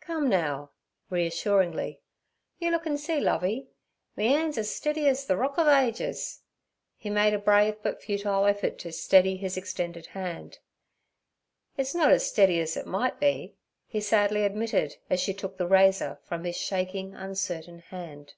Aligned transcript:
'Come, 0.00 0.30
now' 0.30 0.70
reassuringly, 1.10 2.00
'you 2.58 2.70
look 2.70 2.86
an' 2.86 2.96
see, 2.96 3.20
Lovey: 3.20 3.68
me 4.16 4.34
'an's 4.34 4.56
as 4.56 4.74
stiddy 4.74 5.06
as 5.06 5.26
th' 5.26 5.32
Rock 5.36 5.58
o' 5.58 5.68
Ages.' 5.68 6.40
He 6.96 7.10
made 7.10 7.34
a 7.34 7.38
brave 7.38 7.76
but 7.82 8.02
futile 8.02 8.46
effort 8.46 8.78
to 8.78 8.90
steady 8.92 9.36
his 9.36 9.58
extended 9.58 10.06
hand. 10.06 10.60
'It's 11.76 11.94
not 11.94 12.10
as 12.12 12.24
stiddy 12.26 12.58
's 12.62 12.78
it 12.78 12.86
might 12.86 13.20
be' 13.20 13.56
he 13.86 14.00
sadly 14.00 14.44
admitted, 14.44 14.96
as 15.10 15.20
she 15.20 15.34
took 15.34 15.58
the 15.58 15.68
razor 15.68 16.18
from 16.22 16.44
his 16.44 16.56
shaking, 16.56 17.14
uncertain 17.14 17.80
hand. 17.80 18.32